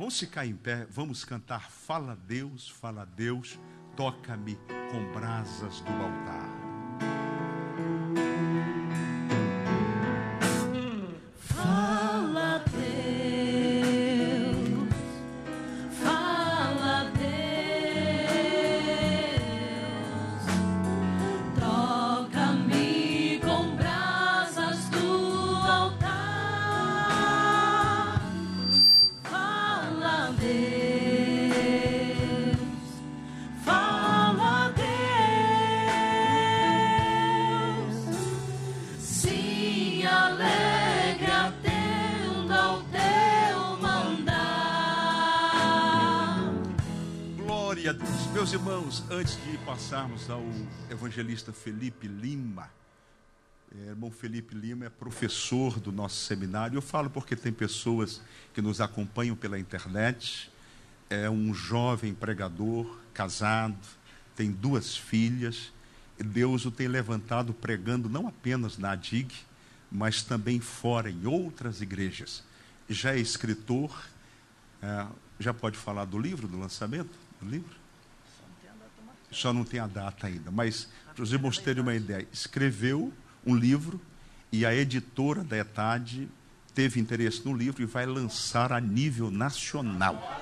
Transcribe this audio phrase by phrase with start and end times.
[0.00, 3.60] Vamos ficar em pé, vamos cantar Fala Deus, fala Deus,
[3.94, 4.58] toca-me
[4.90, 6.49] com brasas do altar.
[50.30, 50.44] Ao
[50.88, 52.70] evangelista Felipe Lima,
[53.74, 56.76] é, irmão Felipe Lima é professor do nosso seminário.
[56.76, 58.20] Eu falo porque tem pessoas
[58.54, 60.50] que nos acompanham pela internet.
[61.08, 63.78] É um jovem pregador, casado,
[64.34, 65.72] tem duas filhas.
[66.18, 69.34] E Deus o tem levantado pregando não apenas na ADIG,
[69.90, 72.42] mas também fora, em outras igrejas.
[72.88, 74.04] Já é escritor,
[74.82, 75.06] é,
[75.38, 77.79] já pode falar do livro, do lançamento do livro?
[79.30, 83.12] Só não tem a data ainda, mas para os irmãos terem uma ideia, escreveu
[83.46, 84.00] um livro
[84.52, 86.28] e a editora da ETAD
[86.74, 90.40] teve interesse no livro e vai lançar a nível nacional.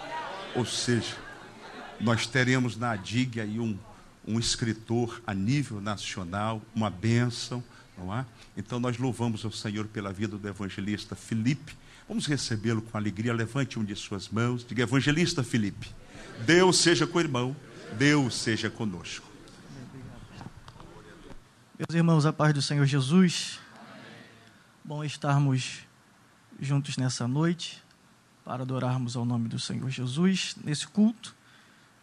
[0.55, 1.17] Ou seja,
[2.01, 3.77] nós teremos na ADIG aí um,
[4.27, 7.63] um escritor a nível nacional, uma bênção,
[7.97, 8.25] não é?
[8.57, 11.77] Então nós louvamos ao Senhor pela vida do evangelista Felipe.
[12.09, 13.35] Vamos recebê-lo com alegria.
[13.35, 14.65] Levante um de suas mãos.
[14.67, 15.91] Diga, evangelista Felipe,
[16.47, 17.57] Deus seja com o irmão.
[17.97, 19.27] Deus seja conosco.
[21.79, 23.61] Meus irmãos, a paz do Senhor Jesus.
[24.85, 25.81] Bom estarmos
[26.59, 27.83] juntos nessa noite
[28.45, 31.37] para adorarmos ao nome do Senhor Jesus nesse culto,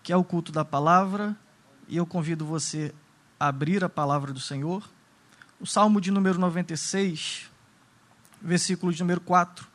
[0.04, 1.36] que é o culto da palavra,
[1.88, 2.94] e eu convido você
[3.40, 4.88] a abrir a palavra do Senhor.
[5.60, 7.50] O Salmo de número 96,
[8.42, 9.68] versículo de número 4.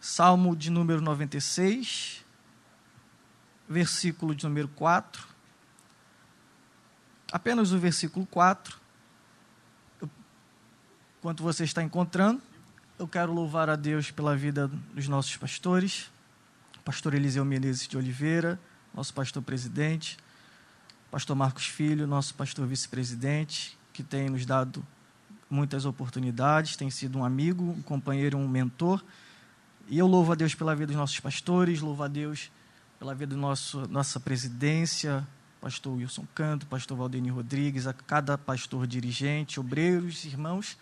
[0.00, 2.21] Salmo de número 96,
[3.72, 5.26] versículo de número 4.
[7.32, 8.76] Apenas o versículo 4.
[11.18, 12.42] Enquanto você está encontrando,
[12.98, 16.10] eu quero louvar a Deus pela vida dos nossos pastores,
[16.84, 18.60] pastor Eliseu Menezes de Oliveira,
[18.94, 20.18] nosso pastor presidente,
[21.10, 24.84] pastor Marcos Filho, nosso pastor vice-presidente, que tem nos dado
[25.48, 29.02] muitas oportunidades, tem sido um amigo, um companheiro, um mentor.
[29.88, 32.50] E eu louvo a Deus pela vida dos nossos pastores, louvo a Deus
[33.02, 35.26] pela vida do nosso nossa presidência,
[35.60, 40.78] pastor Wilson Canto, pastor Valdemir Rodrigues, a cada pastor dirigente, obreiros, irmãos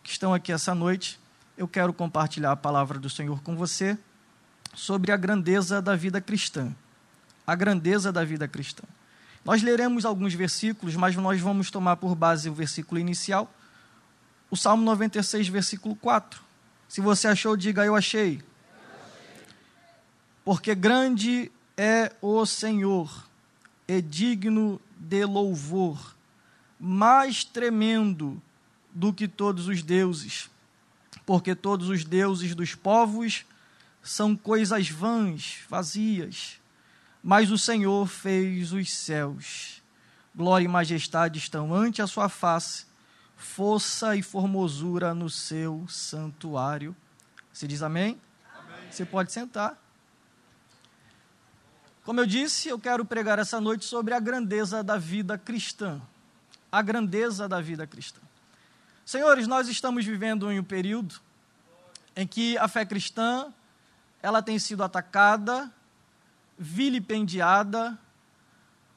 [0.00, 1.18] que estão aqui essa noite.
[1.58, 3.98] Eu quero compartilhar a palavra do Senhor com você
[4.76, 6.72] sobre a grandeza da vida cristã.
[7.44, 8.84] A grandeza da vida cristã.
[9.44, 13.52] Nós leremos alguns versículos, mas nós vamos tomar por base o versículo inicial,
[14.48, 16.40] o Salmo 96, versículo 4.
[16.88, 18.40] Se você achou, diga eu achei.
[20.44, 23.26] Porque grande é o Senhor,
[23.86, 26.16] e digno de louvor,
[26.80, 28.40] mais tremendo
[28.92, 30.48] do que todos os deuses,
[31.24, 33.44] porque todos os deuses dos povos
[34.02, 36.60] são coisas vãs, vazias,
[37.22, 39.82] mas o Senhor fez os céus.
[40.34, 42.86] Glória e majestade estão ante a sua face,
[43.36, 46.94] força e formosura no seu santuário.
[47.52, 48.20] Se diz amém?
[48.54, 48.90] amém?
[48.90, 49.85] Você pode sentar.
[52.06, 56.00] Como eu disse, eu quero pregar essa noite sobre a grandeza da vida cristã.
[56.70, 58.20] A grandeza da vida cristã.
[59.04, 61.16] Senhores, nós estamos vivendo em um período
[62.14, 63.52] em que a fé cristã
[64.22, 65.68] ela tem sido atacada,
[66.56, 67.98] vilipendiada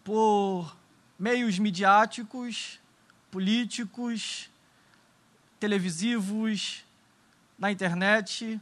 [0.04, 0.78] por
[1.18, 2.80] meios midiáticos,
[3.32, 4.52] políticos,
[5.60, 6.86] televisivos,
[7.58, 8.62] na internet.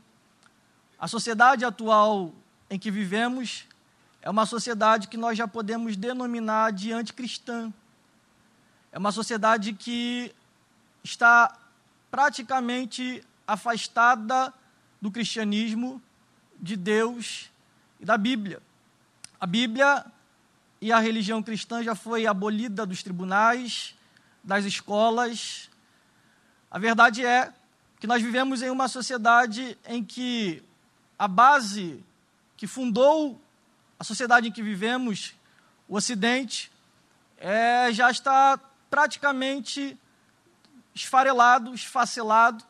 [0.97, 2.33] A sociedade atual
[2.69, 3.66] em que vivemos
[4.27, 7.71] é uma sociedade que nós já podemos denominar de anticristã.
[8.91, 10.35] É uma sociedade que
[11.01, 11.57] está
[12.11, 14.53] praticamente afastada
[15.01, 16.01] do cristianismo,
[16.59, 17.49] de Deus
[18.01, 18.61] e da Bíblia.
[19.39, 20.05] A Bíblia
[20.81, 23.95] e a religião cristã já foi abolida dos tribunais,
[24.43, 25.69] das escolas.
[26.69, 27.53] A verdade é
[27.97, 30.61] que nós vivemos em uma sociedade em que
[31.17, 32.03] a base
[32.57, 33.41] que fundou
[33.99, 35.33] a sociedade em que vivemos,
[35.87, 36.71] o Ocidente,
[37.37, 38.59] é, já está
[38.89, 39.97] praticamente
[40.93, 42.63] esfarelado, esfacelado.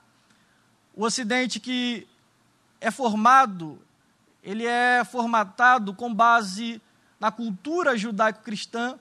[0.94, 2.08] O Ocidente que
[2.80, 3.82] é formado,
[4.44, 6.82] ele é formatado com base
[7.20, 9.00] na cultura judaico-cristã,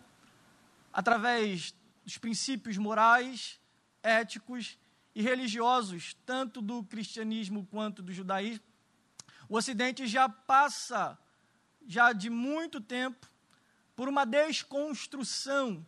[0.92, 1.74] através
[2.04, 3.60] dos princípios morais,
[4.02, 4.78] éticos
[5.14, 8.64] e religiosos, tanto do cristianismo quanto do judaísmo.
[9.48, 11.18] O Ocidente já passa,
[11.86, 13.26] já de muito tempo,
[13.94, 15.86] por uma desconstrução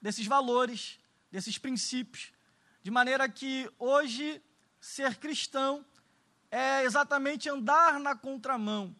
[0.00, 0.98] desses valores,
[1.30, 2.32] desses princípios,
[2.82, 4.42] de maneira que hoje
[4.80, 5.84] ser cristão
[6.50, 8.96] é exatamente andar na contramão.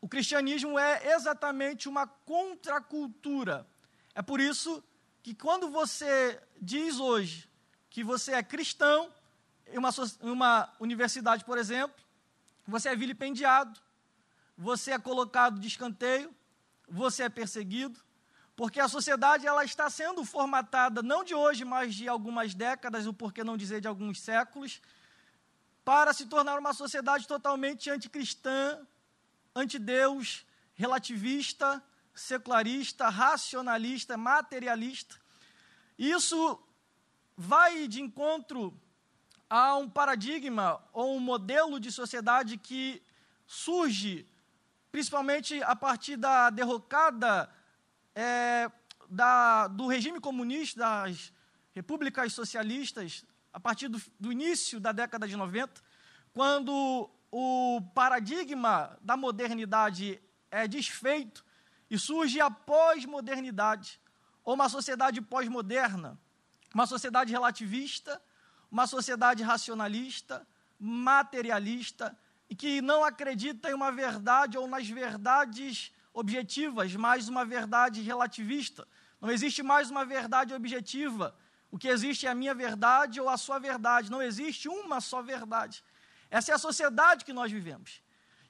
[0.00, 3.66] O cristianismo é exatamente uma contracultura.
[4.14, 4.82] É por isso
[5.22, 7.48] que quando você diz hoje
[7.90, 9.12] que você é cristão,
[9.66, 12.04] em uma, uma universidade, por exemplo,
[12.66, 13.80] você é vilipendiado,
[14.60, 16.34] você é colocado de escanteio,
[16.88, 18.00] você é perseguido,
[18.56, 23.14] porque a sociedade ela está sendo formatada não de hoje, mas de algumas décadas, ou
[23.14, 24.82] por que não dizer de alguns séculos,
[25.84, 28.84] para se tornar uma sociedade totalmente anticristã,
[29.54, 30.44] antideus,
[30.74, 31.80] relativista,
[32.12, 35.14] secularista, racionalista, materialista.
[35.96, 36.60] Isso
[37.36, 38.76] vai de encontro
[39.48, 43.00] a um paradigma ou um modelo de sociedade que
[43.46, 44.26] surge
[44.90, 47.50] principalmente a partir da derrocada
[48.14, 48.70] é,
[49.08, 51.32] da, do regime comunista, das
[51.72, 55.82] repúblicas socialistas, a partir do, do início da década de 90,
[56.32, 60.20] quando o paradigma da modernidade
[60.50, 61.44] é desfeito
[61.90, 64.00] e surge a pós-modernidade,
[64.44, 66.18] ou uma sociedade pós-moderna,
[66.74, 68.20] uma sociedade relativista,
[68.70, 70.46] uma sociedade racionalista,
[70.78, 72.16] materialista,
[72.48, 78.86] e que não acredita em uma verdade ou nas verdades objetivas, mais uma verdade relativista.
[79.20, 81.34] Não existe mais uma verdade objetiva.
[81.70, 84.10] O que existe é a minha verdade ou a sua verdade.
[84.10, 85.84] Não existe uma só verdade.
[86.30, 88.00] Essa é a sociedade que nós vivemos.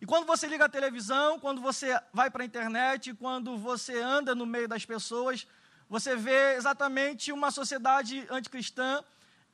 [0.01, 4.35] E quando você liga a televisão, quando você vai para a internet, quando você anda
[4.35, 5.47] no meio das pessoas,
[5.89, 9.03] você vê exatamente uma sociedade anticristã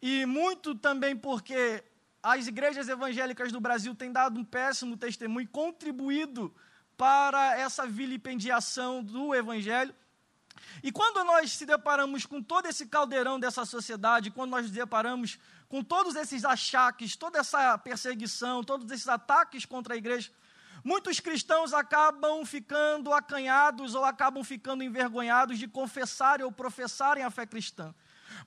[0.03, 1.83] e muito também porque
[2.25, 6.55] as igrejas evangélicas do Brasil têm dado um péssimo testemunho, contribuído
[6.97, 9.95] para essa vilipendiação do Evangelho.
[10.83, 15.39] E quando nós se deparamos com todo esse caldeirão dessa sociedade, quando nós nos deparamos
[15.69, 20.31] com todos esses achaques, toda essa perseguição, todos esses ataques contra a igreja,
[20.83, 27.45] muitos cristãos acabam ficando acanhados ou acabam ficando envergonhados de confessarem ou professarem a fé
[27.45, 27.95] cristã.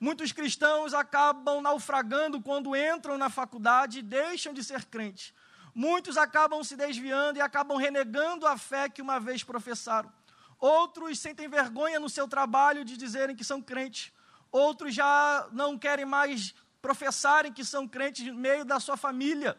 [0.00, 5.32] Muitos cristãos acabam naufragando quando entram na faculdade e deixam de ser crentes.
[5.74, 10.12] Muitos acabam se desviando e acabam renegando a fé que uma vez professaram.
[10.58, 14.12] Outros sentem vergonha no seu trabalho de dizerem que são crentes.
[14.50, 19.58] Outros já não querem mais professarem que são crentes no meio da sua família.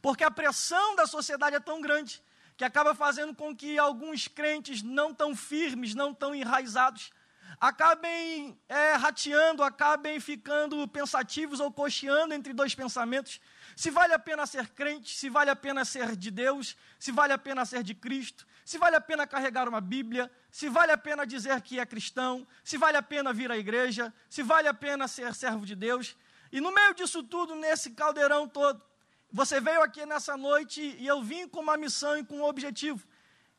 [0.00, 2.22] Porque a pressão da sociedade é tão grande
[2.56, 7.12] que acaba fazendo com que alguns crentes não tão firmes, não tão enraizados,
[7.60, 13.40] acabem é, rateando, acabem ficando pensativos ou cocheando entre dois pensamentos
[13.76, 17.34] se vale a pena ser crente, se vale a pena ser de Deus, se vale
[17.34, 20.96] a pena ser de Cristo, se vale a pena carregar uma Bíblia, se vale a
[20.96, 24.72] pena dizer que é cristão, se vale a pena vir à igreja, se vale a
[24.72, 26.16] pena ser servo de Deus.
[26.50, 28.82] E no meio disso tudo, nesse caldeirão todo,
[29.30, 33.06] você veio aqui nessa noite e eu vim com uma missão e com um objetivo: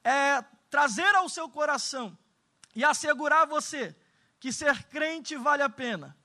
[0.04, 2.18] é trazer ao seu coração
[2.78, 3.94] e assegurar você
[4.40, 6.16] que ser crente vale a pena,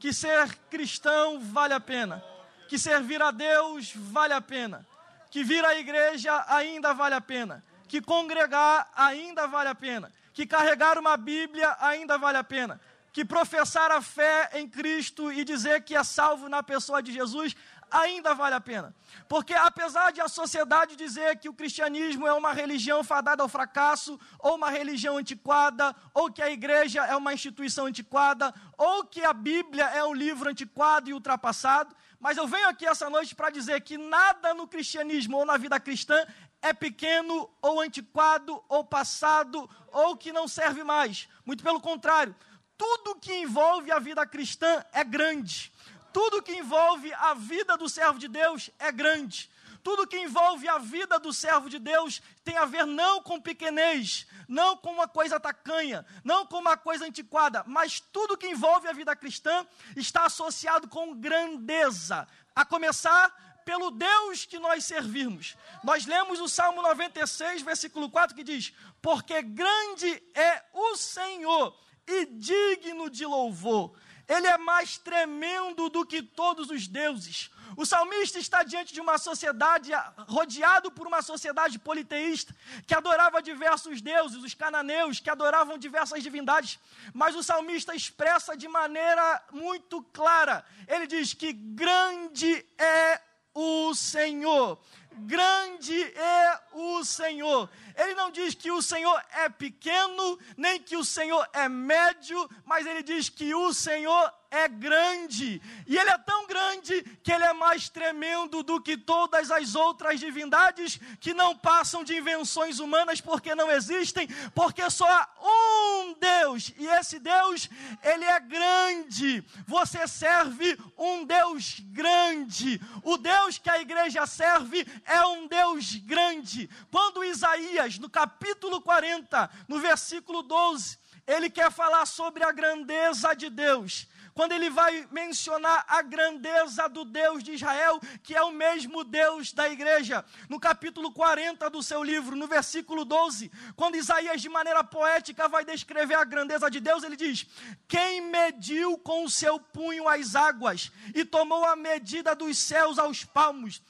[0.00, 2.20] que ser cristão vale a pena
[2.68, 4.86] que servir a Deus vale a pena,
[5.30, 10.46] que vir à igreja ainda vale a pena, que congregar ainda vale a pena, que
[10.46, 12.78] carregar uma Bíblia ainda vale a pena,
[13.10, 17.56] que professar a fé em Cristo e dizer que é salvo na pessoa de Jesus
[17.90, 18.94] ainda vale a pena.
[19.28, 24.18] Porque apesar de a sociedade dizer que o cristianismo é uma religião fadada ao fracasso,
[24.38, 29.32] ou uma religião antiquada, ou que a igreja é uma instituição antiquada, ou que a
[29.32, 33.80] Bíblia é um livro antiquado e ultrapassado, mas eu venho aqui essa noite para dizer
[33.82, 36.26] que nada no cristianismo ou na vida cristã
[36.60, 41.28] é pequeno ou antiquado ou passado ou que não serve mais.
[41.44, 42.34] Muito pelo contrário,
[42.76, 45.72] tudo que envolve a vida cristã é grande.
[46.12, 49.50] Tudo que envolve a vida do servo de Deus é grande.
[49.82, 54.26] Tudo que envolve a vida do servo de Deus tem a ver não com pequenez,
[54.48, 58.92] não com uma coisa tacanha, não com uma coisa antiquada, mas tudo que envolve a
[58.92, 63.32] vida cristã está associado com grandeza, a começar
[63.64, 65.56] pelo Deus que nós servimos.
[65.84, 72.24] Nós lemos o Salmo 96, versículo 4, que diz: Porque grande é o Senhor e
[72.24, 73.94] digno de louvor.
[74.28, 77.50] Ele é mais tremendo do que todos os deuses.
[77.76, 79.92] O salmista está diante de uma sociedade,
[80.26, 82.54] rodeado por uma sociedade politeísta,
[82.86, 86.78] que adorava diversos deuses, os cananeus, que adoravam diversas divindades.
[87.14, 93.20] Mas o salmista expressa de maneira muito clara: ele diz que grande é
[93.54, 94.78] o Senhor.
[95.20, 97.68] Grande é o Senhor.
[97.96, 102.86] Ele não diz que o Senhor é pequeno, nem que o Senhor é médio, mas
[102.86, 107.52] ele diz que o Senhor é grande, e ele é tão grande que ele é
[107.52, 113.54] mais tremendo do que todas as outras divindades que não passam de invenções humanas porque
[113.54, 117.68] não existem, porque só há um Deus, e esse Deus,
[118.02, 119.44] ele é grande.
[119.66, 122.80] Você serve um Deus grande.
[123.02, 126.70] O Deus que a igreja serve é um Deus grande.
[126.90, 133.50] Quando Isaías, no capítulo 40, no versículo 12, ele quer falar sobre a grandeza de
[133.50, 134.06] Deus
[134.38, 139.52] quando ele vai mencionar a grandeza do Deus de Israel, que é o mesmo Deus
[139.52, 144.84] da igreja, no capítulo 40 do seu livro, no versículo 12, quando Isaías, de maneira
[144.84, 147.48] poética, vai descrever a grandeza de Deus, ele diz:
[147.88, 153.24] Quem mediu com o seu punho as águas e tomou a medida dos céus aos
[153.24, 153.82] palmos,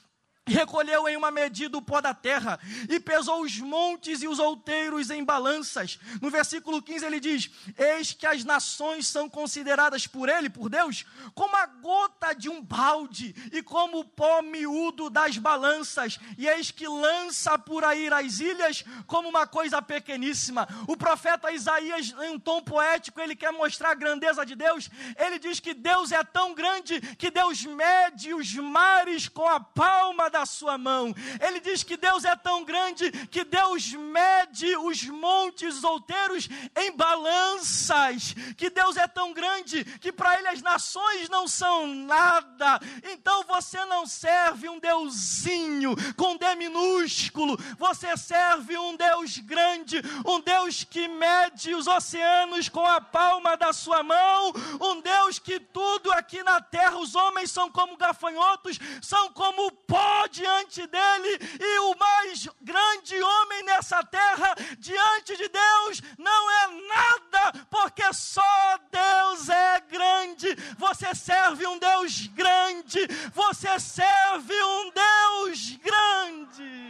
[0.53, 5.09] recolheu em uma medida o pó da terra e pesou os montes e os outeiros
[5.09, 5.99] em balanças.
[6.21, 11.05] No versículo 15 ele diz: Eis que as nações são consideradas por ele, por Deus,
[11.33, 16.71] como a gota de um balde e como o pó miúdo das balanças, e eis
[16.71, 20.67] que lança por aí as ilhas como uma coisa pequeníssima.
[20.87, 24.89] O profeta Isaías, em um tom poético, ele quer mostrar a grandeza de Deus.
[25.17, 30.29] Ele diz que Deus é tão grande que Deus mede os mares com a palma
[30.29, 31.13] da da sua mão.
[31.41, 38.33] Ele diz que Deus é tão grande que Deus mede os montes outeiros em balanças.
[38.55, 42.79] Que Deus é tão grande que para ele as nações não são nada.
[43.11, 47.57] Então você não serve um deusinho com D minúsculo.
[47.77, 53.73] Você serve um Deus grande, um Deus que mede os oceanos com a palma da
[53.73, 59.33] sua mão, um Deus que tudo aqui na terra os homens são como gafanhotos, são
[59.33, 66.51] como pó diante dele, e o mais grande homem nessa terra, diante de Deus, não
[66.51, 70.55] é nada, porque só Deus é grande.
[70.77, 72.99] Você serve um Deus grande,
[73.33, 76.89] você serve um Deus grande.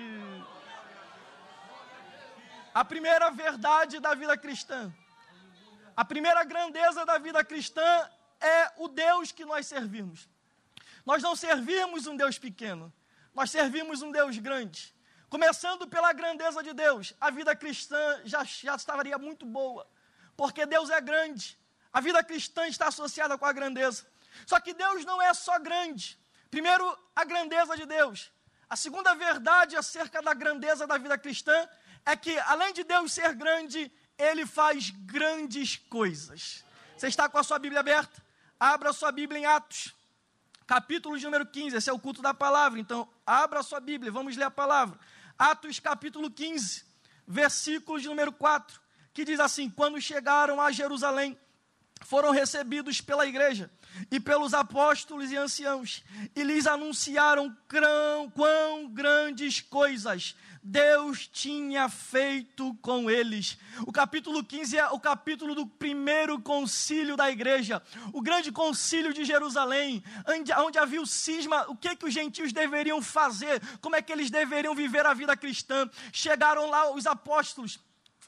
[2.74, 4.94] A primeira verdade da vida cristã,
[5.96, 10.30] a primeira grandeza da vida cristã é o Deus que nós servimos.
[11.06, 12.94] Nós não servimos um Deus pequeno,
[13.40, 14.94] nós servimos um Deus grande.
[15.30, 19.90] Começando pela grandeza de Deus, a vida cristã já, já estaria muito boa,
[20.36, 21.58] porque Deus é grande.
[21.94, 24.06] A vida cristã está associada com a grandeza.
[24.46, 26.20] Só que Deus não é só grande.
[26.52, 28.30] Primeiro, a grandeza de Deus.
[28.70, 31.66] A segunda verdade acerca da grandeza da vida cristã
[32.06, 36.66] é que, além de Deus ser grande, Ele faz grandes coisas.
[36.98, 38.22] Você está com a sua Bíblia aberta?
[38.60, 39.98] Abra a sua Bíblia em Atos
[40.70, 44.12] capítulo de número 15, esse é o culto da palavra, então abra a sua Bíblia,
[44.12, 45.00] vamos ler a palavra.
[45.36, 46.86] Atos capítulo 15,
[47.28, 48.80] versículo de número 4,
[49.12, 51.36] que diz assim: Quando chegaram a Jerusalém,
[52.04, 53.72] foram recebidos pela igreja
[54.12, 56.04] e pelos apóstolos e anciãos,
[56.36, 63.58] e lhes anunciaram quão, quão grandes coisas Deus tinha feito com eles.
[63.88, 67.82] O capítulo 15 é o capítulo do primeiro concílio da igreja,
[68.14, 72.52] o grande concílio de Jerusalém, onde, onde havia o cisma, o que, que os gentios
[72.52, 75.90] deveriam fazer, como é que eles deveriam viver a vida cristã.
[76.12, 77.80] Chegaram lá os apóstolos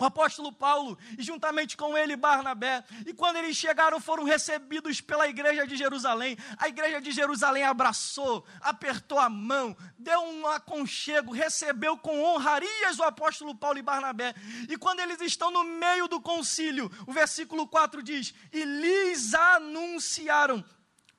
[0.04, 2.84] o apóstolo Paulo, e juntamente com ele Barnabé.
[3.06, 6.38] E quando eles chegaram, foram recebidos pela igreja de Jerusalém.
[6.58, 13.04] A igreja de Jerusalém abraçou, apertou a mão, deu um aconchego, recebeu com honrarias o
[13.04, 14.34] apóstolo Paulo e Barnabé.
[14.68, 20.64] E quando eles estão no meio do concílio, o versículo 4 diz: E lhes anunciaram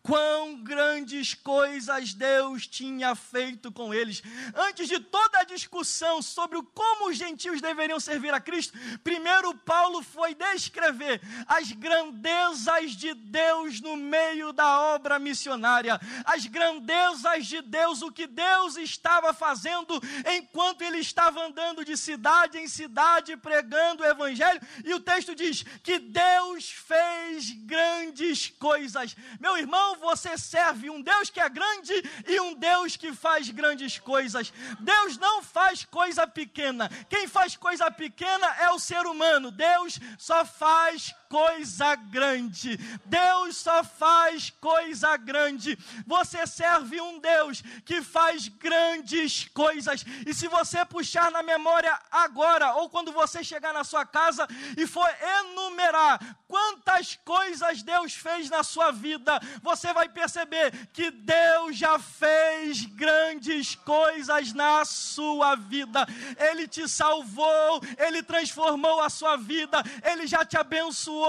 [0.03, 4.23] quão grandes coisas Deus tinha feito com eles.
[4.55, 10.03] Antes de toda a discussão sobre como os gentios deveriam servir a Cristo, primeiro Paulo
[10.03, 18.03] foi descrever as grandezas de Deus no meio da obra missionária, as grandezas de Deus,
[18.03, 20.01] o que Deus estava fazendo
[20.37, 25.63] enquanto ele estava andando de cidade em cidade pregando o evangelho, e o texto diz
[25.83, 29.15] que Deus fez grandes coisas.
[29.39, 31.93] Meu irmão, você serve um Deus que é grande
[32.27, 34.53] e um Deus que faz grandes coisas.
[34.81, 36.89] Deus não faz coisa pequena.
[37.09, 39.51] Quem faz coisa pequena é o ser humano.
[39.51, 42.77] Deus só faz coisa grande.
[43.07, 45.79] Deus só faz coisa grande.
[46.07, 50.05] Você serve um Deus que faz grandes coisas.
[50.27, 54.47] E se você puxar na memória agora, ou quando você chegar na sua casa
[54.77, 55.09] e for
[55.41, 62.85] enumerar quantas coisas Deus fez na sua vida, você vai perceber que Deus já fez
[62.85, 66.07] grandes coisas na sua vida.
[66.51, 71.22] Ele te salvou, ele transformou a sua vida, ele já te abençoou,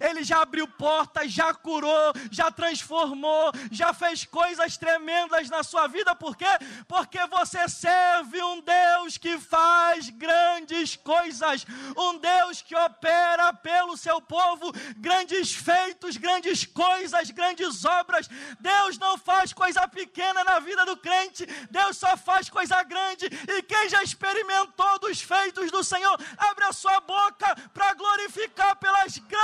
[0.00, 6.14] ele já abriu portas, já curou, já transformou, já fez coisas tremendas na sua vida,
[6.14, 6.46] por quê?
[6.86, 11.66] Porque você serve um Deus que faz grandes coisas,
[11.96, 18.28] um Deus que opera pelo seu povo grandes feitos, grandes coisas, grandes obras.
[18.60, 23.26] Deus não faz coisa pequena na vida do crente, Deus só faz coisa grande.
[23.26, 29.18] E quem já experimentou dos feitos do Senhor, abre a sua boca para glorificar pelas
[29.18, 29.39] grandes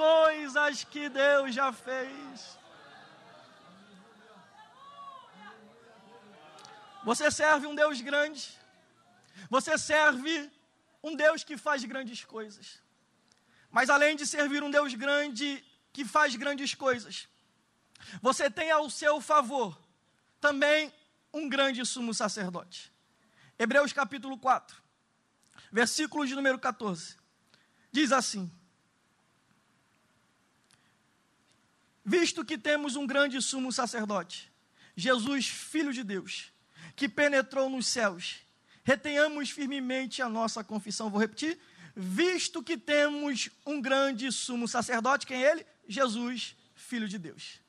[0.00, 2.58] coisas que Deus já fez.
[7.04, 8.58] Você serve um Deus grande.
[9.48, 10.50] Você serve
[11.02, 12.80] um Deus que faz grandes coisas.
[13.70, 17.28] Mas além de servir um Deus grande que faz grandes coisas,
[18.20, 19.78] você tem ao seu favor
[20.40, 20.92] também
[21.32, 22.92] um grande sumo sacerdote.
[23.58, 24.76] Hebreus capítulo 4,
[25.70, 27.16] versículo de número 14.
[27.92, 28.50] Diz assim:
[32.04, 34.50] Visto que temos um grande sumo sacerdote,
[34.96, 36.52] Jesus, Filho de Deus,
[36.96, 38.40] que penetrou nos céus,
[38.82, 41.10] retenhamos firmemente a nossa confissão.
[41.10, 41.58] Vou repetir.
[41.94, 45.66] Visto que temos um grande sumo sacerdote, quem é ele?
[45.88, 47.60] Jesus, Filho de Deus.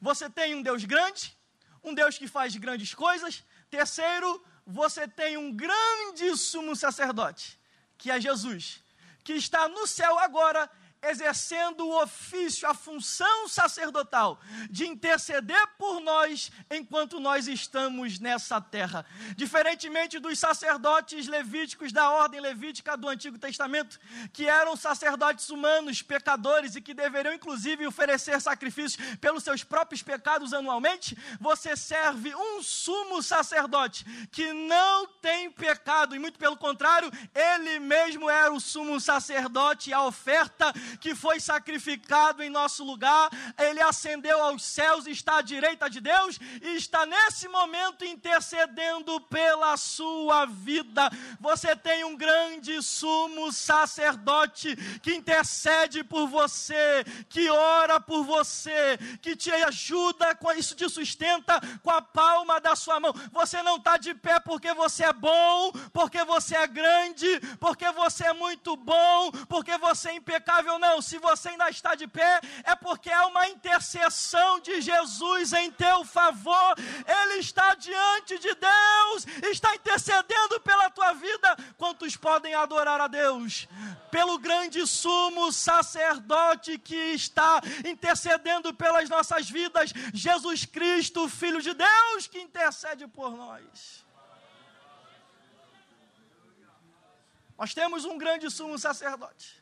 [0.00, 1.36] Você tem um Deus grande,
[1.82, 3.44] um Deus que faz grandes coisas.
[3.70, 7.58] Terceiro, você tem um grande sumo sacerdote,
[7.98, 8.82] que é Jesus,
[9.22, 10.70] que está no céu agora
[11.02, 19.04] exercendo o ofício, a função sacerdotal de interceder por nós enquanto nós estamos nessa terra.
[19.36, 23.98] Diferentemente dos sacerdotes levíticos da ordem levítica do Antigo Testamento,
[24.32, 30.52] que eram sacerdotes humanos, pecadores e que deveriam inclusive oferecer sacrifícios pelos seus próprios pecados
[30.52, 37.78] anualmente, você serve um sumo sacerdote que não tem pecado e muito pelo contrário, ele
[37.78, 43.80] mesmo era o sumo sacerdote e a oferta que foi sacrificado em nosso lugar, ele
[43.80, 50.46] ascendeu aos céus, está à direita de Deus e está nesse momento intercedendo pela sua
[50.46, 51.10] vida.
[51.40, 59.36] Você tem um grande sumo sacerdote que intercede por você, que ora por você, que
[59.36, 63.12] te ajuda com isso, te sustenta com a palma da sua mão.
[63.32, 68.26] Você não está de pé porque você é bom, porque você é grande, porque você
[68.26, 71.00] é muito bom, porque você é impecável, não.
[71.02, 76.04] Se você ainda está de pé, é porque é uma intercessão de Jesus em teu
[76.04, 76.74] favor.
[77.06, 81.56] Ele está diante de Deus, está intercedendo pela tua vida.
[81.76, 83.68] Quantos podem adorar a Deus?
[84.10, 92.26] Pelo grande sumo sacerdote que está intercedendo pelas nossas vidas, Jesus Cristo, Filho de Deus,
[92.26, 94.04] que intercede por nós.
[97.58, 99.55] Nós temos um grande sumo sacerdote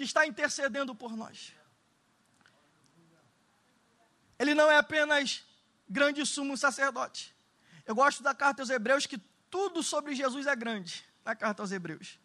[0.00, 1.52] que está intercedendo por nós.
[4.38, 5.44] Ele não é apenas
[5.86, 7.36] grande sumo sacerdote.
[7.84, 9.18] Eu gosto da carta aos Hebreus que
[9.50, 12.18] tudo sobre Jesus é grande, na carta aos Hebreus.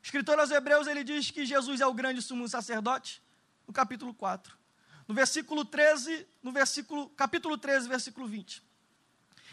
[0.00, 3.20] O escritor aos Hebreus ele diz que Jesus é o grande sumo sacerdote,
[3.66, 4.56] no capítulo 4.
[5.08, 8.62] No versículo 13, no versículo, capítulo 13, versículo 20.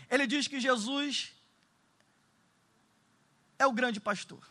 [0.08, 1.34] Ele diz que Jesus
[3.58, 4.48] é o grande pastor.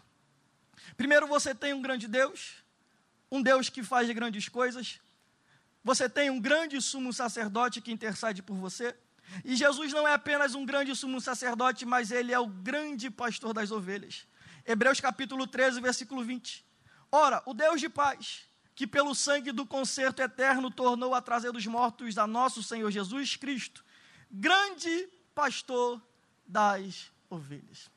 [0.96, 2.66] Primeiro você tem um grande Deus,
[3.30, 5.00] um Deus que faz grandes coisas.
[5.84, 8.96] Você tem um grande sumo sacerdote que intercede por você.
[9.44, 13.52] E Jesus não é apenas um grande sumo sacerdote, mas ele é o grande pastor
[13.52, 14.26] das ovelhas.
[14.66, 16.64] Hebreus capítulo 13, versículo 20.
[17.10, 18.42] Ora, o Deus de paz,
[18.74, 23.36] que pelo sangue do concerto eterno tornou a trazer dos mortos a nosso Senhor Jesus
[23.36, 23.84] Cristo,
[24.30, 26.02] grande pastor
[26.46, 27.90] das ovelhas.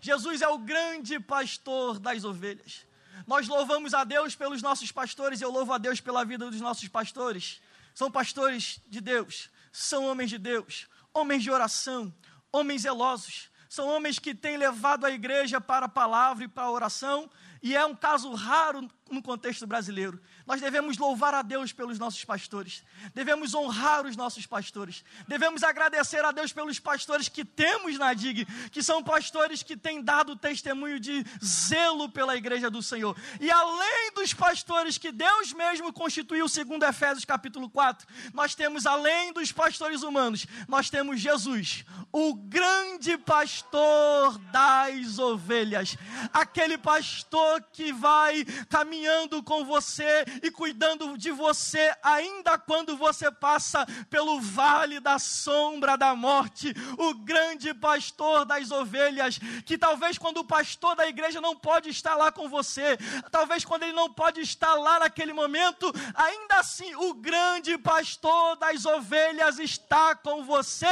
[0.00, 2.86] Jesus é o grande pastor das ovelhas.
[3.26, 6.88] Nós louvamos a Deus pelos nossos pastores, eu louvo a Deus pela vida dos nossos
[6.88, 7.60] pastores.
[7.94, 12.12] São pastores de Deus, são homens de Deus, homens de oração,
[12.50, 16.70] homens zelosos, são homens que têm levado a igreja para a palavra e para a
[16.70, 17.30] oração,
[17.62, 20.20] e é um caso raro no contexto brasileiro.
[20.46, 22.82] Nós devemos louvar a Deus pelos nossos pastores,
[23.14, 28.46] devemos honrar os nossos pastores, devemos agradecer a Deus pelos pastores que temos na DIG,
[28.70, 33.16] que são pastores que têm dado testemunho de zelo pela igreja do Senhor.
[33.38, 39.32] E além dos pastores que Deus mesmo constituiu, segundo Efésios capítulo 4, nós temos, além
[39.32, 45.96] dos pastores humanos, nós temos Jesus, o grande pastor das ovelhas,
[46.32, 53.86] aquele pastor que vai caminhando com você e cuidando de você, ainda quando você passa
[54.08, 60.44] pelo vale da sombra da morte, o grande pastor das ovelhas, que talvez quando o
[60.44, 62.98] pastor da igreja não pode estar lá com você,
[63.30, 68.84] talvez quando ele não pode estar lá naquele momento, ainda assim o grande pastor das
[68.84, 70.86] ovelhas está com você,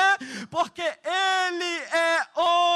[0.50, 2.26] porque ele é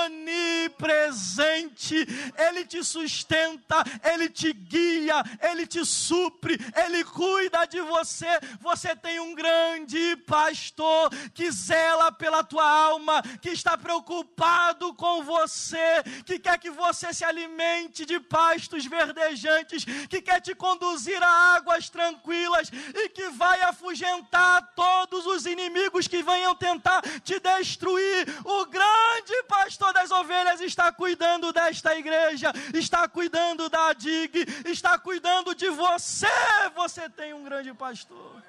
[0.05, 8.39] onipresente, ele te sustenta, ele te guia, ele te supre, ele cuida de você.
[8.61, 16.03] Você tem um grande pastor que zela pela tua alma, que está preocupado com você,
[16.25, 21.89] que quer que você se alimente de pastos verdejantes, que quer te conduzir a águas
[21.89, 28.27] tranquilas e que vai afugentar todos os inimigos que venham tentar te destruir.
[28.45, 35.55] O grande pastor das ovelhas está cuidando desta igreja, está cuidando da DIG, está cuidando
[35.55, 36.27] de você.
[36.75, 38.43] Você tem um grande pastor.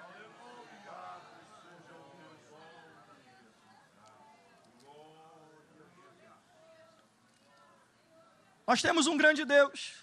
[8.68, 9.94] Nós temos um grande Deus.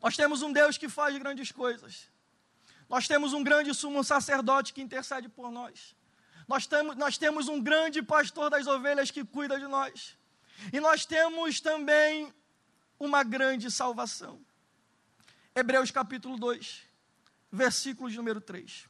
[0.00, 2.08] Nós temos um Deus que faz grandes coisas.
[2.88, 5.96] Nós temos um grande sumo sacerdote que intercede por nós.
[6.46, 10.18] Nós, temos, nós temos um grande pastor das ovelhas que cuida de nós.
[10.72, 12.32] E nós temos também
[13.04, 14.40] uma grande salvação.
[15.56, 16.82] Hebreus capítulo 2,
[17.50, 18.88] versículo número 3.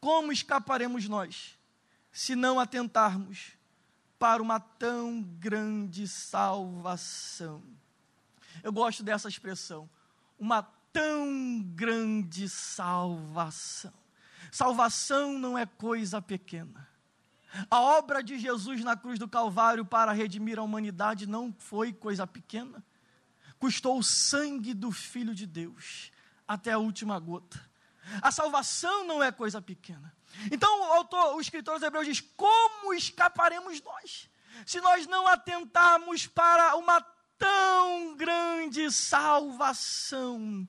[0.00, 1.58] Como escaparemos nós,
[2.10, 3.52] se não atentarmos
[4.18, 7.62] para uma tão grande salvação?
[8.62, 9.90] Eu gosto dessa expressão,
[10.38, 13.92] uma tão grande salvação.
[14.50, 16.88] Salvação não é coisa pequena.
[17.70, 22.26] A obra de Jesus na cruz do Calvário para redimir a humanidade não foi coisa
[22.26, 22.84] pequena
[23.58, 26.10] custou o sangue do Filho de Deus
[26.46, 27.60] até a última gota.
[28.22, 30.14] A salvação não é coisa pequena.
[30.52, 34.30] Então o autor, o escritor dos Hebreus diz: como escaparemos nós?
[34.64, 37.00] Se nós não atentarmos para uma
[37.36, 40.66] tão grande salvação.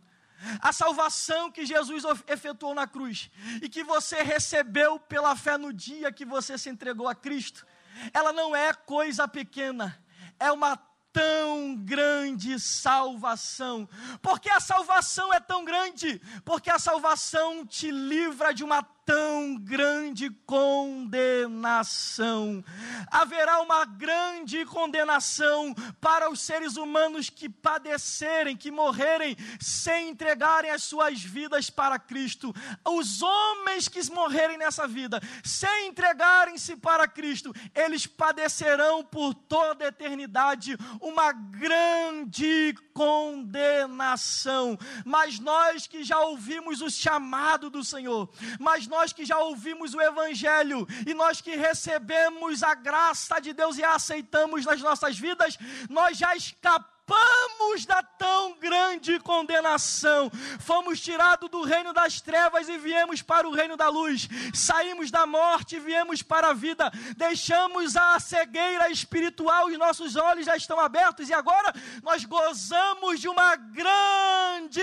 [0.61, 3.29] A salvação que Jesus efetuou na cruz
[3.61, 7.65] e que você recebeu pela fé no dia que você se entregou a Cristo,
[8.13, 9.97] ela não é coisa pequena,
[10.39, 10.77] é uma
[11.11, 13.89] tão grande salvação.
[14.21, 16.21] Porque a salvação é tão grande?
[16.45, 22.63] Porque a salvação te livra de uma tão grande condenação.
[23.09, 30.83] Haverá uma grande condenação para os seres humanos que padecerem, que morrerem sem entregarem as
[30.83, 32.53] suas vidas para Cristo.
[32.85, 39.87] Os homens que morrerem nessa vida sem entregarem-se para Cristo, eles padecerão por toda a
[39.87, 44.77] eternidade uma grande condenação.
[45.05, 49.93] Mas nós que já ouvimos o chamado do Senhor, mas nós nós que já ouvimos
[49.93, 55.19] o Evangelho e nós que recebemos a graça de Deus e a aceitamos nas nossas
[55.19, 55.57] vidas,
[55.87, 60.29] nós já escapamos escapamos da tão grande condenação.
[60.59, 64.27] Fomos tirados do reino das trevas e viemos para o reino da luz.
[64.53, 66.91] Saímos da morte e viemos para a vida.
[67.15, 73.29] Deixamos a cegueira espiritual, os nossos olhos já estão abertos e agora nós gozamos de
[73.29, 74.81] uma grande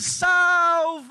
[0.00, 1.06] salvação.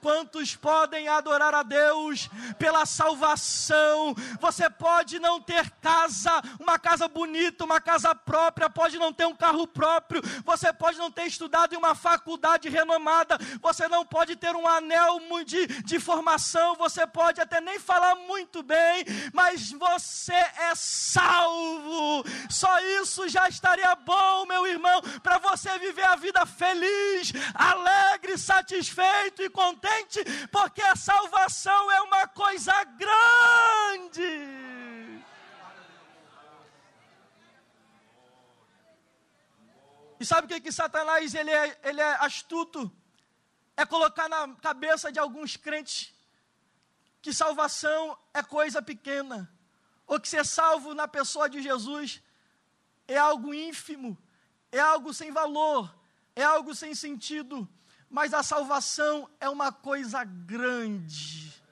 [0.00, 4.14] Quantos podem adorar a Deus pela salvação?
[4.40, 9.26] Você pode não ter casa, uma casa bonita, uma casa própria própria, pode não ter
[9.26, 14.36] um carro próprio, você pode não ter estudado em uma faculdade renomada, você não pode
[14.36, 20.32] ter um anel de, de formação, você pode até nem falar muito bem, mas você
[20.32, 22.24] é salvo.
[22.48, 29.42] Só isso já estaria bom, meu irmão, para você viver a vida feliz, alegre, satisfeito
[29.42, 33.49] e contente, porque a salvação é uma coisa grande.
[40.20, 42.92] E sabe o que, que Satanás ele é, ele é astuto?
[43.74, 46.14] É colocar na cabeça de alguns crentes
[47.22, 49.50] que salvação é coisa pequena.
[50.06, 52.22] ou que ser salvo na pessoa de Jesus
[53.08, 54.18] é algo ínfimo,
[54.70, 55.94] é algo sem valor,
[56.36, 57.66] é algo sem sentido,
[58.10, 61.62] mas a salvação é uma coisa grande.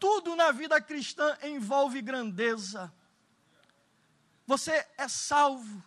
[0.00, 2.92] Tudo na vida cristã envolve grandeza.
[4.46, 5.84] Você é salvo,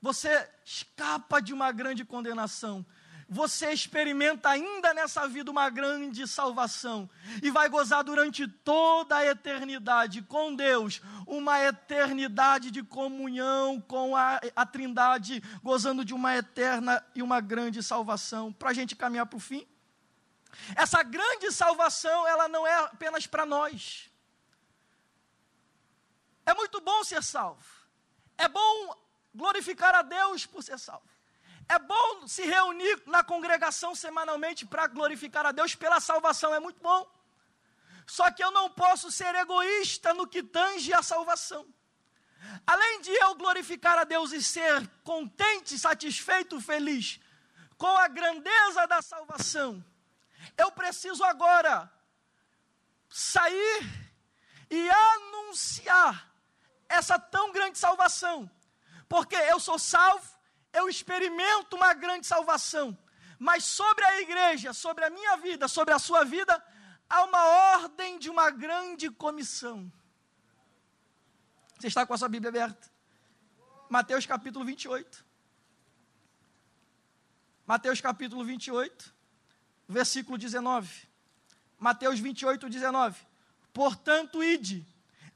[0.00, 2.84] você escapa de uma grande condenação,
[3.28, 7.10] você experimenta ainda nessa vida uma grande salvação
[7.42, 14.40] e vai gozar durante toda a eternidade com Deus, uma eternidade de comunhão com a,
[14.56, 18.50] a Trindade, gozando de uma eterna e uma grande salvação.
[18.50, 19.66] Para a gente caminhar para o fim,
[20.74, 24.10] essa grande salvação, ela não é apenas para nós.
[26.46, 27.62] É muito bom ser salvo.
[28.38, 28.96] É bom
[29.34, 31.08] glorificar a Deus por ser salvo.
[31.68, 36.80] É bom se reunir na congregação semanalmente para glorificar a Deus pela salvação, é muito
[36.80, 37.06] bom.
[38.06, 41.66] Só que eu não posso ser egoísta no que tange a salvação.
[42.66, 47.20] Além de eu glorificar a Deus e ser contente, satisfeito, feliz
[47.76, 49.84] com a grandeza da salvação,
[50.56, 51.92] eu preciso agora
[53.08, 54.08] sair
[54.70, 56.32] e anunciar
[56.88, 58.50] essa tão grande salvação,
[59.08, 60.38] porque eu sou salvo
[60.72, 62.96] eu experimento uma grande salvação.
[63.38, 66.62] Mas sobre a igreja, sobre a minha vida, sobre a sua vida,
[67.08, 67.44] há uma
[67.74, 69.90] ordem de uma grande comissão.
[71.78, 72.90] Você está com a sua Bíblia aberta?
[73.88, 75.24] Mateus capítulo 28.
[77.64, 79.14] Mateus capítulo 28,
[79.86, 81.06] versículo 19.
[81.78, 83.26] Mateus 28, 19.
[83.72, 84.84] Portanto, ide,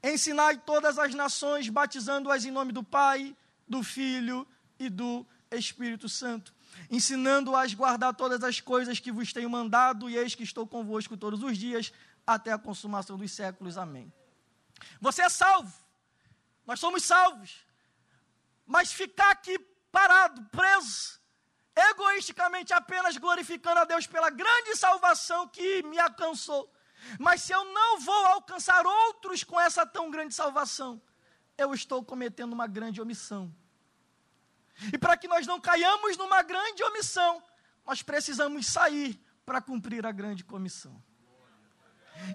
[0.03, 3.35] ensinai todas as nações, batizando-as em nome do Pai,
[3.73, 6.53] do Filho e do Espírito Santo,
[6.91, 11.17] ensinando-as a guardar todas as coisas que vos tenho mandado, e eis que estou convosco
[11.17, 11.91] todos os dias,
[12.25, 13.77] até a consumação dos séculos.
[13.77, 14.13] Amém.
[15.01, 15.73] Você é salvo,
[16.67, 17.65] nós somos salvos,
[18.63, 19.57] mas ficar aqui
[19.91, 21.19] parado, preso,
[21.75, 26.71] egoisticamente apenas glorificando a Deus pela grande salvação que me alcançou,
[27.17, 31.01] mas se eu não vou alcançar outros com essa tão grande salvação,
[31.57, 33.51] eu estou cometendo uma grande omissão.
[34.91, 37.41] E para que nós não caiamos numa grande omissão,
[37.85, 41.01] nós precisamos sair para cumprir a grande comissão.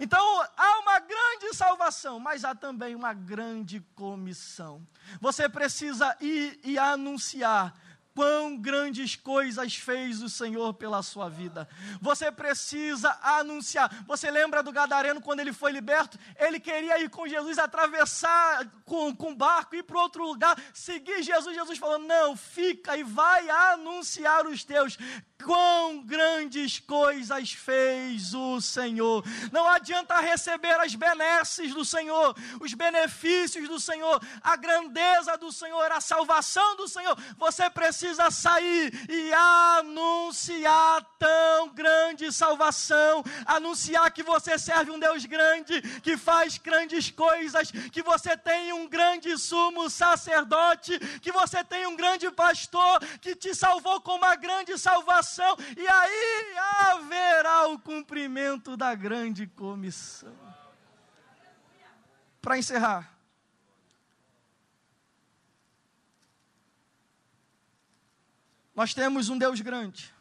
[0.01, 0.23] Então,
[0.57, 4.87] há uma grande salvação, mas há também uma grande comissão.
[5.21, 7.75] Você precisa ir e anunciar
[8.19, 11.69] quão grandes coisas fez o Senhor pela sua vida.
[12.01, 14.05] Você precisa anunciar.
[14.09, 16.19] Você lembra do Gadareno quando ele foi liberto?
[16.37, 21.55] Ele queria ir com Jesus, atravessar com, com barco, ir para outro lugar, seguir Jesus.
[21.55, 24.99] Jesus falou: Não, fica e vai anunciar os teus
[25.45, 29.25] quão grandes coisas fez o Senhor.
[29.53, 35.93] Não adianta receber as benesses do Senhor, os benefícios do Senhor, a grandeza do Senhor,
[35.93, 37.17] a salvação do Senhor.
[37.37, 45.81] Você precisa sair e anunciar tão grande salvação, anunciar que você serve um Deus grande,
[46.01, 51.97] que faz grandes coisas, que você tem um grande sumo sacerdote, que você tem um
[51.97, 56.57] grande pastor que te salvou com uma grande salvação e aí
[56.93, 60.37] haverá o cumprimento da grande comissão.
[62.41, 63.18] Para encerrar,
[68.79, 70.15] nós temos um Deus grande.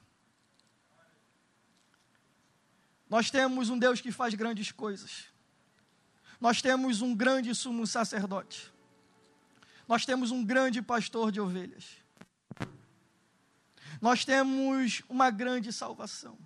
[3.08, 5.26] Nós temos um Deus que faz grandes coisas.
[6.42, 8.74] Nós temos um grande sumo sacerdote.
[9.88, 11.86] Nós temos um grande pastor de ovelhas
[14.02, 16.38] nós temos uma grande salvação.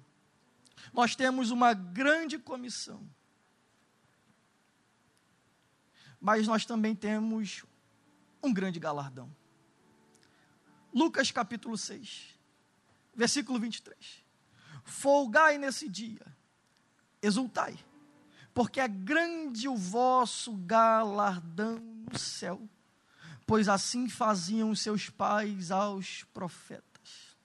[0.93, 3.07] Nós temos uma grande comissão.
[6.19, 7.65] Mas nós também temos
[8.41, 9.29] um grande galardão.
[10.93, 12.37] Lucas capítulo 6,
[13.15, 13.95] versículo 23.
[14.83, 16.25] Folgai nesse dia,
[17.21, 17.77] exultai,
[18.53, 21.79] porque é grande o vosso galardão
[22.11, 22.61] no céu,
[23.47, 27.37] pois assim faziam seus pais aos profetas.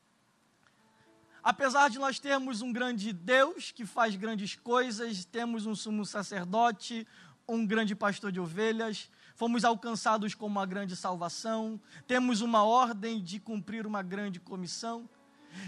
[1.42, 7.06] Apesar de nós termos um grande Deus que faz grandes coisas, temos um sumo sacerdote,
[7.48, 13.38] um grande pastor de ovelhas, fomos alcançados com uma grande salvação, temos uma ordem de
[13.38, 15.08] cumprir uma grande comissão.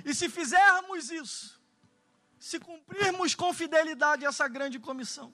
[0.05, 1.61] E se fizermos isso,
[2.41, 5.33] se cumprirmos com fidelidade essa grande comissão,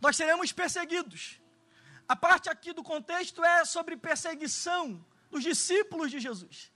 [0.00, 1.40] nós seremos perseguidos.
[2.06, 6.70] A parte aqui do contexto é sobre perseguição dos discípulos de Jesus.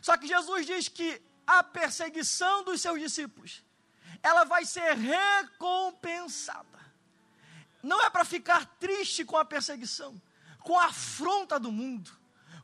[0.00, 3.64] Só que Jesus diz que a perseguição dos seus discípulos,
[4.22, 6.81] ela vai ser recompensada.
[7.82, 10.20] Não é para ficar triste com a perseguição,
[10.60, 12.10] com a afronta do mundo,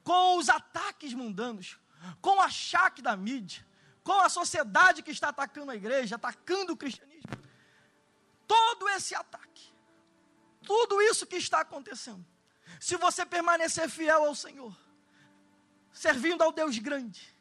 [0.04, 1.78] com os ataques mundanos,
[2.20, 3.66] com o achaque da mídia,
[4.02, 7.31] com a sociedade que está atacando a igreja, atacando o cristianismo.
[8.46, 9.74] Todo esse ataque,
[10.62, 12.24] tudo isso que está acontecendo,
[12.81, 14.74] se você permanecer fiel ao Senhor,
[15.92, 17.35] servindo ao Deus grande,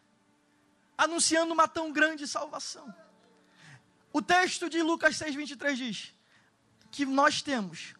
[0.97, 2.93] anunciando uma tão grande salvação.
[4.11, 6.16] O texto de Lucas 6,23 diz
[6.91, 7.93] que nós temos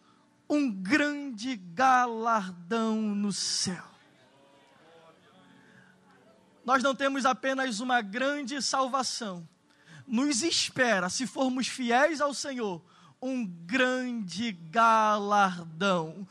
[0.48, 3.84] um grande galardão no céu.
[6.64, 9.48] Nós não temos apenas uma grande salvação,
[10.06, 12.82] nos espera, se formos fiéis ao Senhor,
[13.20, 16.26] um grande galardão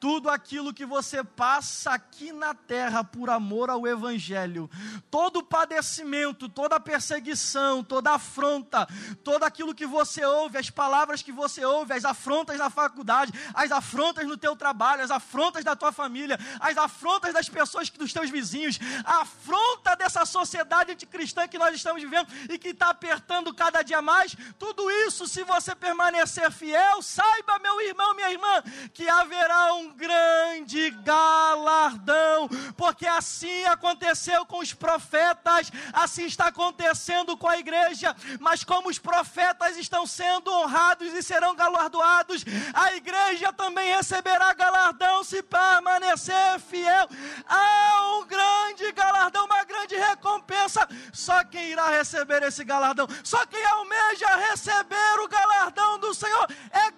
[0.00, 4.70] tudo aquilo que você passa aqui na terra por amor ao Evangelho,
[5.10, 8.86] todo padecimento, toda perseguição, toda afronta,
[9.24, 13.72] todo aquilo que você ouve, as palavras que você ouve, as afrontas na faculdade, as
[13.72, 18.30] afrontas no teu trabalho, as afrontas da tua família, as afrontas das pessoas, dos teus
[18.30, 23.82] vizinhos, a afronta dessa sociedade anticristã que nós estamos vivendo e que está apertando cada
[23.82, 29.74] dia mais, tudo isso, se você permanecer fiel, saiba, meu irmão, minha irmã, que haverá
[29.74, 38.14] um grande galardão, porque assim aconteceu com os profetas, assim está acontecendo com a igreja,
[38.40, 45.24] mas como os profetas estão sendo honrados e serão galardoados, a igreja também receberá galardão
[45.24, 47.08] se permanecer fiel.
[47.48, 50.88] Há um grande galardão, uma grande recompensa.
[51.12, 56.90] Só quem irá receber esse galardão, só quem almeja receber o galardão do Senhor, é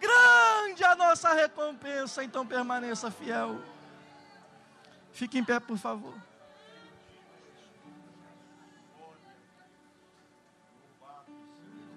[1.21, 2.25] grande a nossa recompensa.
[2.25, 3.61] Então permaneça fiel.
[5.13, 6.15] Fique em pé, por favor.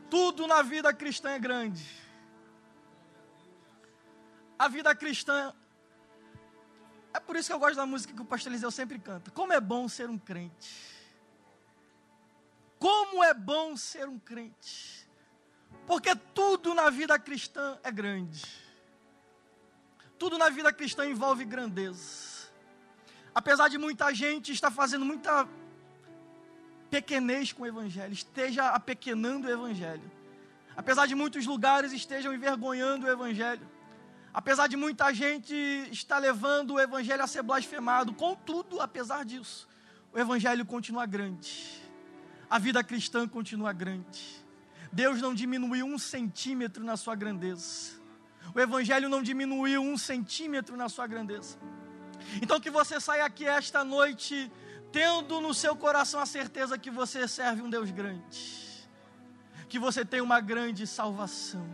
[0.09, 1.83] Tudo na vida cristã é grande.
[4.59, 5.53] A vida cristã.
[7.13, 9.31] É por isso que eu gosto da música que o pastor Eliseu sempre canta.
[9.31, 10.93] Como é bom ser um crente.
[12.79, 15.07] Como é bom ser um crente.
[15.85, 18.62] Porque tudo na vida cristã é grande.
[20.17, 22.33] Tudo na vida cristã envolve grandeza.
[23.33, 25.47] Apesar de muita gente estar fazendo muita
[26.89, 30.11] pequenez com o Evangelho, esteja apequenando o Evangelho.
[30.75, 33.67] Apesar de muitos lugares estejam envergonhando o Evangelho.
[34.33, 35.53] Apesar de muita gente
[35.91, 38.13] estar levando o Evangelho a ser blasfemado.
[38.13, 39.67] Contudo, apesar disso,
[40.11, 41.81] o Evangelho continua grande.
[42.49, 44.43] A vida cristã continua grande.
[44.91, 48.02] Deus não diminuiu um centímetro na sua grandeza.
[48.53, 51.57] O Evangelho não diminuiu um centímetro na sua grandeza.
[52.41, 54.51] Então que você saia aqui esta noite
[54.91, 58.87] tendo no seu coração a certeza que você serve um Deus grande,
[59.67, 61.67] que você tem uma grande salvação,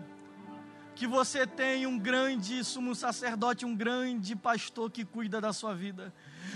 [0.96, 6.14] que você tem um grande sumo sacerdote, um grande pastor que cuida da sua vida,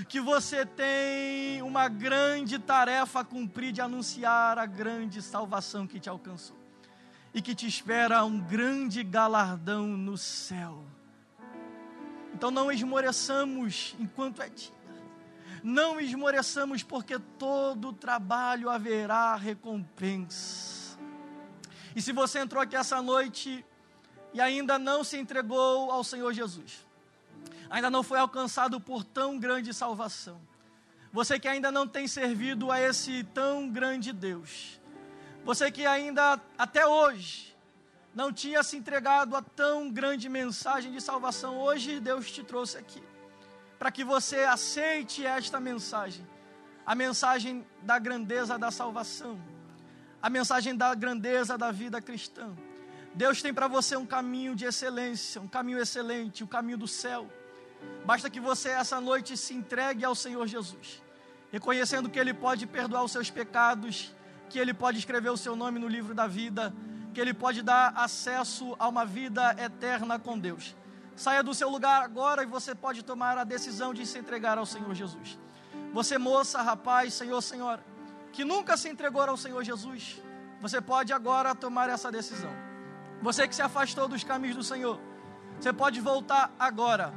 [0.07, 6.09] que você tem uma grande tarefa a cumprir de anunciar a grande salvação que te
[6.09, 6.62] alcançou
[7.33, 10.83] e que te espera um grande galardão no céu.
[12.33, 14.71] Então não esmoreçamos enquanto é dia.
[15.63, 20.99] Não esmoreçamos, porque todo trabalho haverá recompensa.
[21.95, 23.65] E se você entrou aqui essa noite
[24.33, 26.85] e ainda não se entregou ao Senhor Jesus,
[27.69, 30.41] ainda não foi alcançado por tão grande salvação,
[31.13, 34.81] você que ainda não tem servido a esse tão grande Deus,
[35.43, 37.55] você que ainda até hoje
[38.13, 43.01] não tinha se entregado a tão grande mensagem de salvação, hoje Deus te trouxe aqui
[43.83, 46.25] para que você aceite esta mensagem,
[46.85, 49.37] a mensagem da grandeza da salvação,
[50.21, 52.55] a mensagem da grandeza da vida cristã.
[53.13, 57.29] Deus tem para você um caminho de excelência, um caminho excelente, o caminho do céu.
[58.05, 61.03] Basta que você essa noite se entregue ao Senhor Jesus,
[61.51, 64.15] reconhecendo que Ele pode perdoar os seus pecados
[64.53, 66.71] que Ele pode escrever o seu nome no livro da vida,
[67.11, 70.75] que Ele pode dar acesso a uma vida eterna com Deus.
[71.15, 74.65] Saia do seu lugar agora e você pode tomar a decisão de se entregar ao
[74.67, 75.39] Senhor Jesus.
[75.91, 77.83] Você, moça, rapaz, senhor, senhora,
[78.31, 80.21] que nunca se entregou ao Senhor Jesus,
[80.61, 82.51] você pode agora tomar essa decisão.
[83.23, 85.01] Você que se afastou dos caminhos do Senhor,
[85.59, 87.11] você pode voltar agora.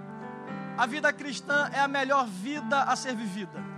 [0.79, 3.76] A vida cristã é a melhor vida a ser vivida.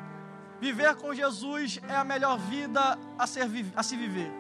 [0.61, 4.31] Viver com Jesus é a melhor vida a, ser, a se viver.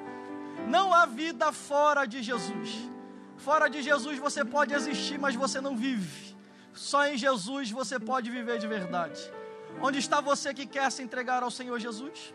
[0.67, 2.91] Não há vida fora de Jesus.
[3.37, 6.37] Fora de Jesus você pode existir, mas você não vive.
[6.73, 9.21] Só em Jesus você pode viver de verdade.
[9.81, 12.35] Onde está você que quer se entregar ao Senhor Jesus?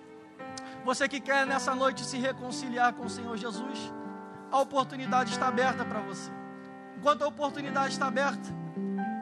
[0.85, 3.93] Você que quer nessa noite se reconciliar com o Senhor Jesus?
[4.51, 6.31] A oportunidade está aberta para você.
[6.97, 8.49] enquanto a oportunidade está aberta,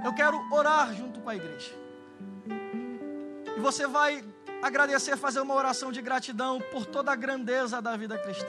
[0.05, 1.73] eu quero orar junto com a igreja.
[3.57, 4.23] E você vai
[4.61, 8.47] agradecer, fazer uma oração de gratidão por toda a grandeza da vida cristã.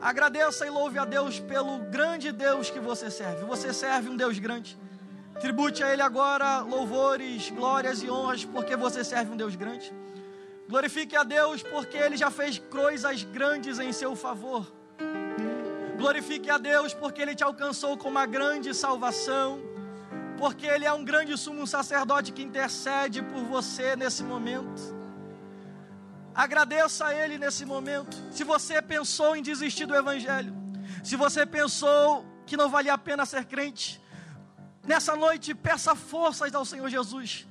[0.00, 3.44] Agradeça e louve a Deus pelo grande Deus que você serve.
[3.44, 4.78] Você serve um Deus grande.
[5.40, 9.92] Tribute a Ele agora louvores, glórias e honras, porque você serve um Deus grande.
[10.68, 14.72] Glorifique a Deus, porque Ele já fez coisas grandes em seu favor.
[15.96, 19.60] Glorifique a Deus, porque Ele te alcançou com uma grande salvação.
[20.38, 24.95] Porque Ele é um grande sumo sacerdote que intercede por você nesse momento.
[26.36, 28.14] Agradeça a Ele nesse momento.
[28.30, 30.54] Se você pensou em desistir do Evangelho,
[31.02, 33.98] se você pensou que não valia a pena ser crente,
[34.86, 37.46] nessa noite peça forças ao Senhor Jesus,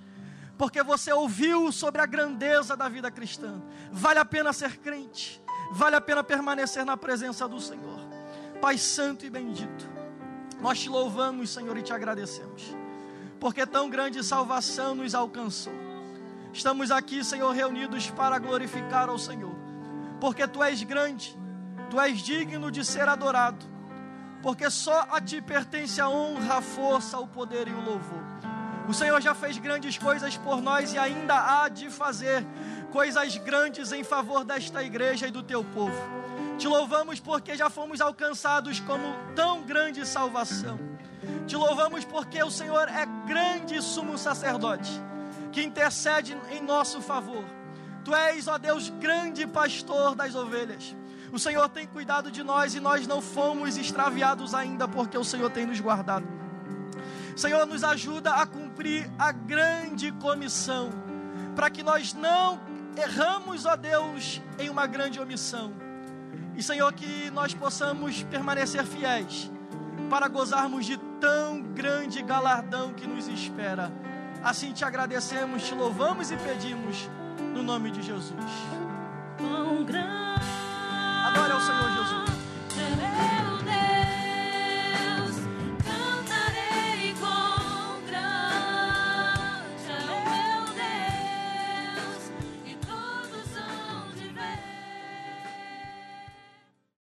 [0.55, 3.59] porque você ouviu sobre a grandeza da vida cristã.
[3.91, 7.99] Vale a pena ser crente, vale a pena permanecer na presença do Senhor.
[8.61, 9.89] Pai Santo e bendito,
[10.61, 12.75] nós te louvamos, Senhor, e te agradecemos,
[13.39, 15.84] porque tão grande salvação nos alcançou
[16.55, 19.53] Estamos aqui, Senhor, reunidos para glorificar ao Senhor,
[20.21, 21.37] porque Tu és grande,
[21.89, 23.65] Tu és digno de ser adorado,
[24.41, 28.23] porque só a Ti pertence a honra, a força, o poder e o louvor.
[28.87, 32.45] O Senhor já fez grandes coisas por nós e ainda há de fazer
[32.89, 36.01] coisas grandes em favor desta igreja e do Teu povo.
[36.57, 40.79] Te louvamos porque já fomos alcançados como tão grande salvação.
[41.45, 45.03] Te louvamos porque o Senhor é grande sumo sacerdote
[45.55, 47.45] que intercede em nosso favor.
[48.03, 50.93] Tu és, ó Deus, grande pastor das ovelhas.
[51.31, 55.49] O Senhor tem cuidado de nós e nós não fomos extraviados ainda, porque o Senhor
[55.49, 56.27] tem nos guardado.
[57.37, 60.89] Senhor, nos ajuda a cumprir a grande comissão,
[61.55, 62.59] para que nós não
[62.97, 65.71] erramos, ó Deus, em uma grande omissão.
[66.57, 69.49] E, Senhor, que nós possamos permanecer fiéis,
[70.09, 73.89] para gozarmos de tão grande galardão que nos espera
[74.45, 77.09] Assim te agradecemos, te louvamos e pedimos
[77.51, 78.35] no nome de Jesus.
[81.25, 83.44] Adore ao Senhor Jesus.